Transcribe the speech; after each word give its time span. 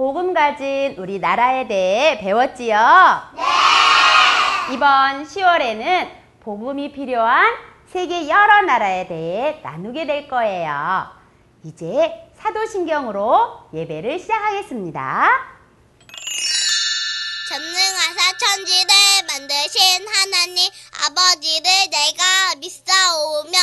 복음 0.00 0.32
가진 0.32 0.94
우리 0.96 1.18
나라에 1.18 1.68
대해 1.68 2.18
배웠지요? 2.20 2.74
네! 3.36 3.42
이번 4.72 5.26
10월에는 5.26 6.10
복음이 6.40 6.92
필요한 6.92 7.52
세계 7.86 8.26
여러 8.26 8.62
나라에 8.62 9.06
대해 9.08 9.60
나누게 9.62 10.06
될 10.06 10.26
거예요. 10.26 11.06
이제 11.64 12.32
사도신경으로 12.34 13.68
예배를 13.74 14.18
시작하겠습니다. 14.20 15.28
전능하사 17.50 18.38
천지를 18.38 18.94
만드신 19.28 20.08
하나님 20.08 20.70
아버지를 21.04 21.70
내가 21.90 22.54
믿사오며 22.58 23.58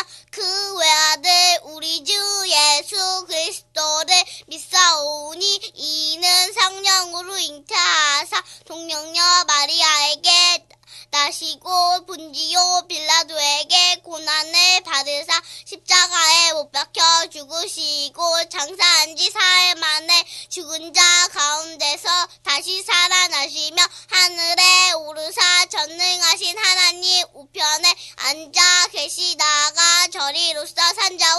나시고 11.28 12.06
본지요 12.06 12.86
빌라도에게 12.88 13.98
고난을 14.04 14.82
받으사 14.86 15.42
십자가에 15.66 16.54
못 16.54 16.72
박혀 16.72 17.02
죽으시고 17.30 18.48
장사한 18.48 19.18
지 19.18 19.30
사흘 19.30 19.76
만에 19.76 20.26
죽은 20.48 20.94
자 20.94 21.02
가운데서 21.34 22.08
다시 22.44 22.82
살아나시며 22.82 23.84
하늘에 24.08 24.94
오르사 24.94 25.66
전능하신 25.66 26.58
하나님 26.58 27.26
우편에 27.34 27.96
앉아 28.16 28.88
계시다가 28.94 30.08
저리로서 30.14 30.76
산자 30.94 31.37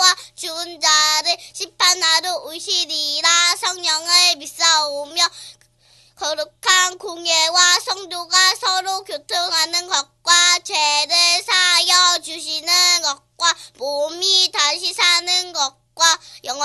거룩한 6.18 6.98
공예와 6.98 7.78
성도가 7.78 8.54
서로 8.56 9.04
교통하는 9.04 9.86
것과 9.86 10.58
죄를 10.64 11.16
사여 11.44 12.18
주시는 12.22 13.02
것과 13.02 13.54
몸이 13.76 14.50
다시 14.52 14.92
사는 14.92 15.52
것과 15.52 16.18
영 16.44 16.57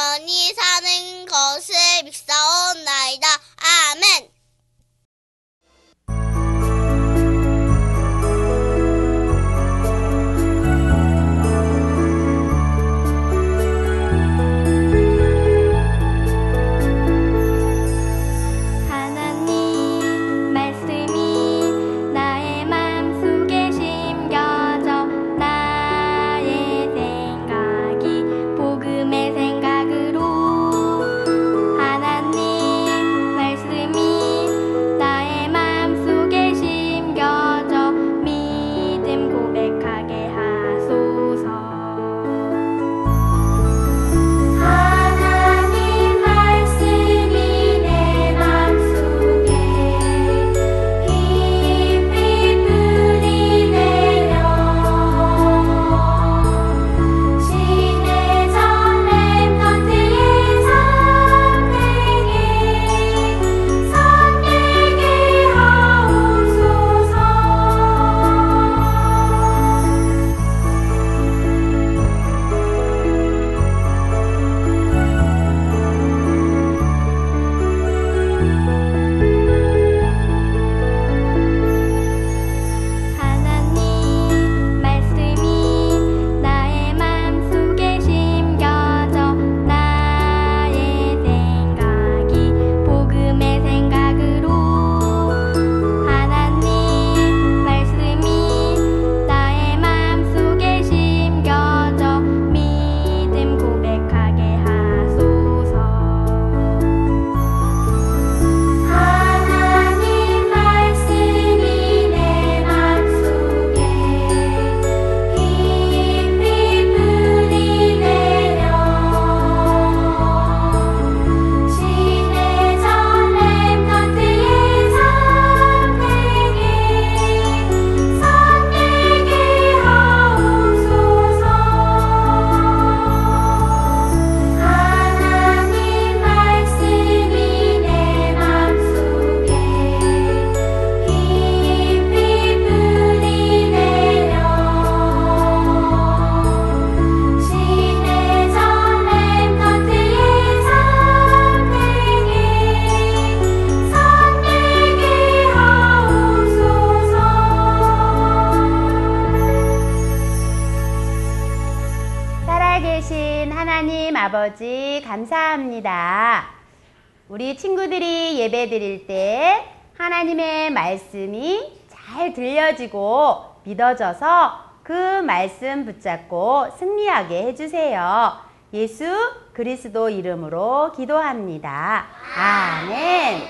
우리 167.34 167.58
친구들이 167.58 168.40
예배 168.42 168.70
드릴 168.70 169.08
때 169.08 169.66
하나님의 169.98 170.70
말씀이 170.70 171.82
잘 171.90 172.32
들려지고 172.32 173.56
믿어져서 173.64 174.60
그 174.84 174.92
말씀 175.24 175.84
붙잡고 175.84 176.68
승리하게 176.78 177.48
해주세요. 177.48 178.34
예수 178.74 179.06
그리스도 179.52 180.10
이름으로 180.10 180.92
기도합니다. 180.92 182.06
아멘. 182.38 183.42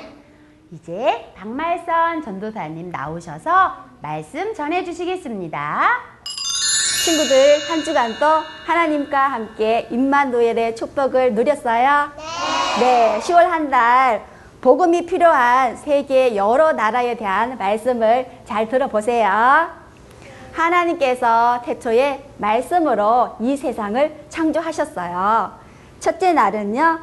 이제 0.71 1.33
박말선 1.35 2.21
전도사님 2.21 2.89
나오셔서 2.89 3.75
말씀 4.01 4.53
전해주시겠습니다. 4.53 5.89
친구들 7.03 7.69
한 7.69 7.83
주간도 7.83 8.25
하나님과 8.65 9.27
함께 9.27 9.89
임만노엘의 9.91 10.77
축복을 10.77 11.33
누렸어요? 11.33 12.22
네. 12.79 13.19
10월 13.21 13.35
한 13.47 13.69
달 13.69 14.25
복음이 14.61 15.05
필요한 15.05 15.75
세계 15.75 16.35
여러 16.35 16.71
나라에 16.71 17.15
대한 17.17 17.57
말씀을 17.57 18.25
잘 18.45 18.69
들어보세요. 18.69 19.67
하나님께서 20.53 21.61
태초에 21.65 22.23
말씀으로 22.37 23.35
이 23.41 23.57
세상을 23.57 24.25
창조하셨어요. 24.29 25.51
첫째 25.99 26.33
날은요, 26.33 26.99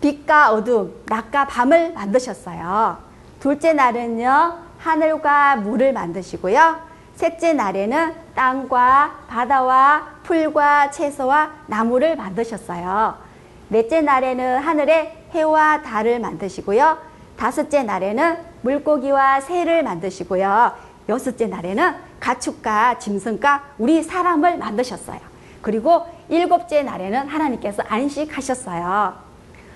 빛과 0.00 0.52
어둠, 0.52 0.94
낮과 1.06 1.46
밤을 1.46 1.92
만드셨어요. 1.92 2.98
둘째 3.40 3.72
날은요, 3.72 4.58
하늘과 4.78 5.56
물을 5.56 5.92
만드시고요. 5.92 6.76
셋째 7.16 7.52
날에는 7.52 8.14
땅과 8.34 9.14
바다와 9.28 10.06
풀과 10.22 10.90
채소와 10.90 11.50
나무를 11.66 12.14
만드셨어요. 12.16 13.25
넷째 13.68 14.00
날에는 14.00 14.58
하늘에 14.58 15.26
해와 15.32 15.82
달을 15.82 16.20
만드시고요. 16.20 16.98
다섯째 17.36 17.82
날에는 17.82 18.38
물고기와 18.62 19.40
새를 19.40 19.82
만드시고요. 19.82 20.72
여섯째 21.08 21.46
날에는 21.46 21.94
가축과 22.20 22.98
짐승과 22.98 23.74
우리 23.78 24.02
사람을 24.02 24.58
만드셨어요. 24.58 25.20
그리고 25.62 26.06
일곱째 26.28 26.82
날에는 26.82 27.28
하나님께서 27.28 27.82
안식하셨어요. 27.88 29.14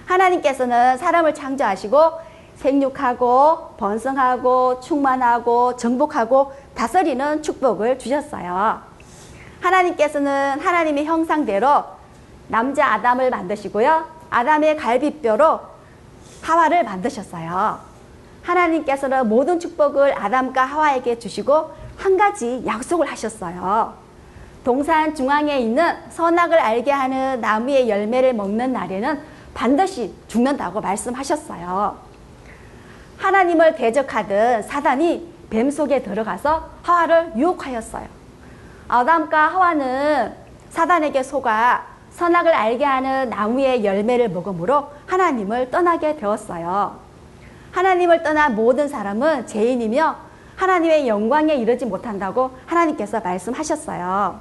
하나님께서는 0.06 0.98
사람을 0.98 1.34
창조하시고 1.34 1.98
생육하고 2.56 3.75
번성하고 3.76 4.81
충만하고 4.81 5.76
정복하고 5.76 6.52
다스리는 6.75 7.42
축복을 7.42 7.98
주셨어요. 7.98 8.81
하나님께서는 9.60 10.60
하나님의 10.60 11.04
형상대로 11.04 11.84
남자 12.50 12.94
아담을 12.94 13.31
만드시고요. 13.31 14.05
아담의 14.29 14.76
갈비뼈로 14.76 15.61
하와를 16.43 16.82
만드셨어요. 16.85 17.79
하나님께서는 18.43 19.29
모든 19.29 19.61
축복을 19.61 20.19
아담과 20.19 20.64
하와에게 20.64 21.19
주시고 21.19 21.70
한 21.97 22.17
가지 22.17 22.62
약속을 22.67 23.06
하셨어요. 23.06 23.94
동산 24.64 25.14
중앙에 25.14 25.58
있는 25.61 25.94
선악을 26.11 26.58
알게 26.58 26.91
하는 26.91 27.41
나무의 27.41 27.88
열매를 27.88 28.35
먹는 28.35 28.73
날에는 28.73 29.20
반드시 29.55 30.12
죽는다고 30.26 30.81
말씀하셨어요. 30.81 31.99
하나님을 33.19 33.76
대적하던 33.76 34.62
사단이 34.62 35.31
뱀 35.50 35.70
속에 35.70 36.02
들어가서 36.02 36.69
하와를 36.82 37.32
유혹하였어요. 37.37 38.06
아담과 38.88 39.49
하와는 39.49 40.35
사단에게 40.70 41.23
속아 41.23 41.89
선악을 42.20 42.52
알게 42.52 42.84
하는 42.84 43.31
나무의 43.31 43.82
열매를 43.82 44.28
먹음으로 44.28 44.88
하나님을 45.06 45.70
떠나게 45.70 46.17
되었어요. 46.17 46.99
하나님을 47.72 48.22
떠난 48.22 48.55
모든 48.55 48.88
사람은 48.88 49.46
죄인이며 49.46 50.17
하나님의 50.56 51.08
영광에 51.08 51.55
이르지 51.55 51.87
못한다고 51.87 52.50
하나님께서 52.67 53.20
말씀하셨어요. 53.20 54.38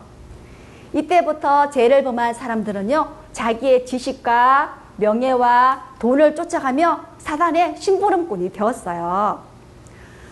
이때부터 0.91 1.69
죄를 1.69 2.03
범한 2.03 2.33
사람들은요, 2.33 3.07
자기의 3.31 3.85
지식과 3.85 4.75
명예와 4.97 5.83
돈을 5.99 6.35
쫓아가며 6.35 6.99
사단의 7.19 7.77
심부름꾼이 7.77 8.51
되었어요. 8.51 9.41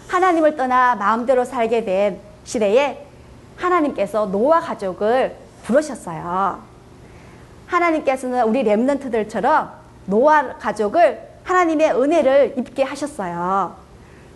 하나님을 0.09 0.57
떠나 0.57 0.95
마음대로 0.95 1.45
살게 1.45 1.85
된 1.85 2.19
시대에 2.43 3.05
하나님께서 3.55 4.25
노아 4.25 4.59
가족을 4.59 5.37
부르셨어요. 5.63 6.76
하나님께서는 7.67 8.43
우리 8.43 8.63
렘넌트들처럼 8.63 9.71
노아 10.05 10.57
가족을 10.57 11.21
하나님의 11.43 11.91
은혜를 11.91 12.55
입게 12.57 12.83
하셨어요. 12.83 13.75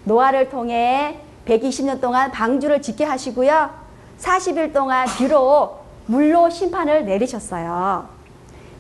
노아를 0.04 0.50
통해 0.50 1.19
120년 1.45 2.00
동안 2.00 2.31
방주를 2.31 2.81
짓게 2.81 3.04
하시고요. 3.04 3.69
40일 4.19 4.74
동안 4.74 5.07
뒤로 5.18 5.80
물로 6.06 6.50
심판을 6.50 7.06
내리셨어요. 7.06 8.07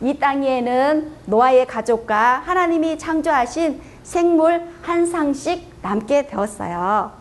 이 0.01 0.17
땅에는 0.17 1.11
노아의 1.25 1.67
가족과 1.67 2.41
하나님이 2.45 2.97
창조하신 2.97 3.81
생물 4.03 4.67
한 4.81 5.05
상씩 5.05 5.67
남게 5.81 6.27
되었어요. 6.27 7.11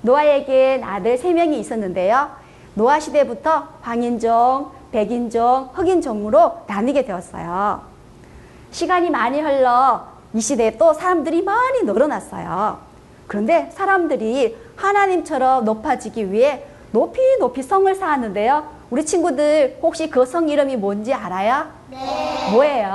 노아에겐 0.00 0.82
아들 0.82 1.18
세 1.18 1.32
명이 1.32 1.58
있었는데요. 1.60 2.30
노아 2.74 2.98
시대부터 2.98 3.68
방인종, 3.82 4.70
백인종, 4.92 5.70
흑인종으로 5.72 6.58
나뉘게 6.66 7.04
되었어요. 7.04 7.82
시간이 8.70 9.10
많이 9.10 9.40
흘러 9.40 10.06
이 10.34 10.40
시대에 10.40 10.76
또 10.76 10.92
사람들이 10.94 11.42
많이 11.42 11.82
늘어났어요. 11.82 12.78
그런데 13.26 13.70
사람들이 13.74 14.56
하나님처럼 14.76 15.64
높아지기 15.64 16.30
위해 16.32 16.64
높이 16.92 17.20
높이 17.38 17.62
성을 17.62 17.92
쌓았는데요. 17.94 18.64
우리 18.90 19.04
친구들 19.06 19.78
혹시 19.82 20.10
그 20.10 20.26
성 20.26 20.48
이름이 20.48 20.76
뭔지 20.76 21.12
알아요? 21.14 21.66
네. 21.90 21.98
뭐예요? 22.52 22.88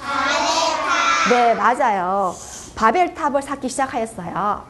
바벨탑. 0.00 1.30
네, 1.30 1.54
맞아요. 1.54 2.34
바벨탑을 2.74 3.42
쌓기 3.42 3.68
시작하였어요. 3.68 4.62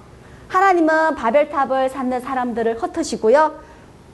하나님은 0.49 1.14
바벨탑을 1.14 1.88
쌓는 1.88 2.20
사람들을 2.20 2.82
흩으시고요. 2.82 3.52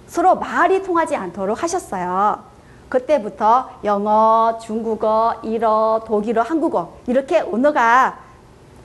서로 0.07 0.35
말이 0.37 0.83
통하지 0.83 1.17
않도록 1.17 1.63
하셨어요. 1.63 2.43
그때부터 2.89 3.71
영어, 3.85 4.59
중국어, 4.61 5.41
일어, 5.43 6.03
독일어, 6.07 6.43
한국어 6.43 6.95
이렇게 7.07 7.41
언어가 7.41 8.19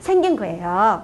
생긴 0.00 0.36
거예요. 0.36 1.02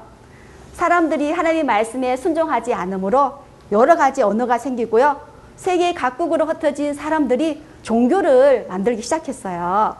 사람들이 0.74 1.32
하나님 1.32 1.66
말씀에 1.66 2.16
순종하지 2.16 2.74
않으므로 2.74 3.34
여러 3.72 3.96
가지 3.96 4.22
언어가 4.22 4.58
생기고요. 4.58 5.20
세계 5.56 5.92
각국으로 5.92 6.46
흩어진 6.46 6.94
사람들이 6.94 7.62
종교를 7.82 8.66
만들기 8.68 9.02
시작했어요. 9.02 9.96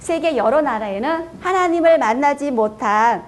세계 0.00 0.36
여러 0.36 0.60
나라에는 0.60 1.28
하나님을 1.40 1.98
만나지 1.98 2.50
못한 2.50 3.22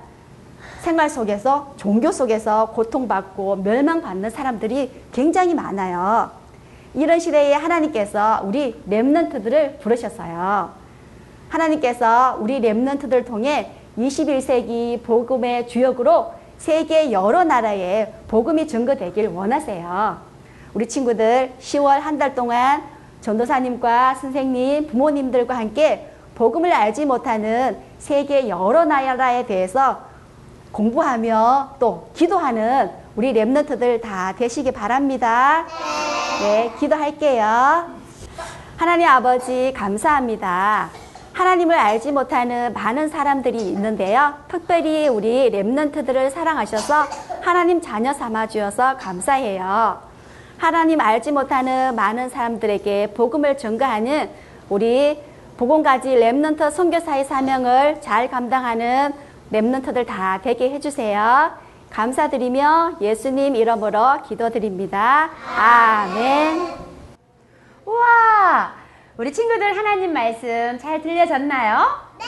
생활 0.81 1.09
속에서 1.09 1.73
종교 1.77 2.13
속에서 2.13 2.67
고통받고 2.73 3.57
멸망받는 3.57 4.31
사람들이 4.31 4.91
굉장히 5.13 5.55
많아요. 5.55 6.31
이런 6.97 7.21
시대에 7.21 7.53
하나님께서 7.53 8.41
우리 8.43 8.81
렘넌트들을 8.87 9.79
부르셨어요. 9.83 10.71
하나님께서 11.51 12.39
우리 12.41 12.59
렘넌트들 12.59 13.25
통해 13.27 13.71
21세기 13.99 15.03
복음의 15.03 15.69
주역으로 15.69 16.33
세계 16.57 17.13
여러 17.13 17.45
나라에 17.45 18.13
복음이 18.29 18.67
증거되길 18.67 19.29
원하세요. 19.29 20.17
우리 20.73 20.89
친구들 20.89 21.53
10월 21.61 22.01
한 22.01 22.19
달 22.19 22.35
동안 22.35 22.83
전도사님과 23.21 24.15
선생님, 24.15 24.87
부모님들과 24.89 25.55
함께 25.57 26.09
복음을 26.35 26.73
알지 26.73 27.05
못하는 27.05 27.77
세계 27.99 28.49
여러 28.49 28.87
나라에 28.87 29.45
대해서 29.47 30.01
공부하며 30.73 31.77
또 31.79 32.09
기도하는 32.15 32.91
우리 33.17 33.33
랩런트들 33.33 34.01
다 34.03 34.35
되시기 34.37 34.71
바랍니다. 34.73 35.65
네, 35.67 36.26
기도할게요. 36.79 37.87
하나님 38.77 39.09
아버지 39.09 39.73
감사합니다. 39.75 40.91
하나님을 41.33 41.75
알지 41.75 42.13
못하는 42.13 42.73
많은 42.75 43.09
사람들이 43.09 43.59
있는데요. 43.69 44.35
특별히 44.49 45.09
우리 45.09 45.51
랩런트들을 45.51 46.31
사랑하셔서 46.31 47.05
하나님 47.43 47.81
자녀 47.81 48.13
삼아 48.13 48.49
주셔서 48.49 48.97
감사해요. 48.99 49.99
하나님 50.59 51.01
알지 51.01 51.33
못하는 51.33 51.95
많은 51.95 52.29
사람들에게 52.29 53.15
복음을 53.15 53.57
전가하는 53.57 54.31
우리 54.69 55.19
복음가지 55.57 56.09
랩런트 56.11 56.71
선교사의 56.71 57.25
사명을 57.25 58.03
잘 58.03 58.31
감당하는 58.31 59.13
랩런트들 59.53 60.07
다 60.07 60.41
되게 60.43 60.71
해주세요. 60.71 61.66
감사드리며 61.91 62.97
예수님 63.01 63.57
이름으로 63.57 64.23
기도드립니다. 64.23 65.31
아멘. 65.57 66.75
우와! 67.87 68.75
우리 69.17 69.33
친구들 69.33 69.77
하나님 69.77 70.13
말씀 70.13 70.79
잘 70.79 71.01
들려졌나요? 71.01 71.79
네! 72.19 72.25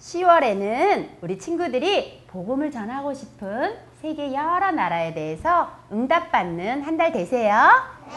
10월에는 0.00 1.08
우리 1.20 1.38
친구들이 1.38 2.24
복음을 2.28 2.70
전하고 2.70 3.12
싶은 3.12 3.76
세계 4.00 4.32
여러 4.32 4.70
나라에 4.70 5.12
대해서 5.14 5.70
응답받는 5.90 6.82
한 6.84 6.96
달 6.96 7.10
되세요. 7.12 7.56
네! 8.06 8.14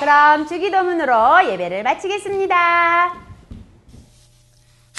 그럼 0.00 0.46
주기도문으로 0.46 1.46
예배를 1.50 1.82
마치겠습니다. 1.82 3.23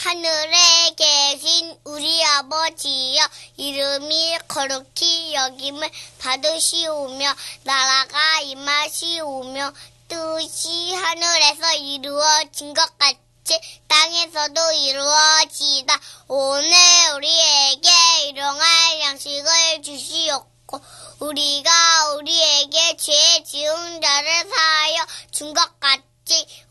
하늘에 0.06 0.94
계신 0.96 1.76
우리 1.84 2.24
아버지여 2.24 3.28
이름이 3.58 4.38
거룩히 4.48 5.34
여김을 5.34 5.90
받으시오며 6.20 7.36
나라가 7.64 8.40
임하시오며 8.42 9.74
뜻이 10.08 10.94
하늘에서 10.94 11.74
이루어진 11.74 12.76
것 12.76 12.98
같이 13.00 13.60
땅에서도 13.88 14.72
이루어지다. 14.74 16.00
오늘 16.28 16.72
우리에게 17.16 17.90
일용할 18.28 19.02
양식을 19.02 19.82
주시옵고 19.84 20.82
우리가 21.22 22.12
우리에게 22.14 22.96
죄 22.98 23.44
지은 23.44 24.02
자를 24.04 24.50
사하여 24.52 25.06
준 25.32 25.52
것 25.52 25.80
같이 25.80 26.05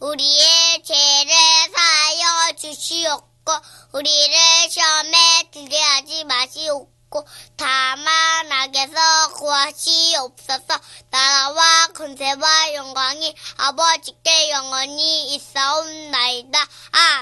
우리의 0.01 0.83
죄를 0.83 1.33
사하여 1.75 2.57
주시옵고 2.57 3.53
우리를 3.93 4.37
시험에 4.69 5.49
들게 5.53 5.81
하지 5.81 6.25
마시옵고 6.25 7.25
다만 7.57 8.51
악에서 8.51 9.35
구하시옵소서. 9.35 10.81
나라와 11.11 11.87
권세와 11.95 12.75
영광이 12.75 13.35
아버지께 13.59 14.51
영원히 14.51 15.35
있사옵나이다. 15.37 16.59
아멘 16.91 17.14